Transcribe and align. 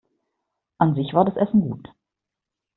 An 0.79 0.95
sich 0.95 1.13
war 1.13 1.25
das 1.25 1.35
Essen 1.35 1.61
gut. 1.61 1.87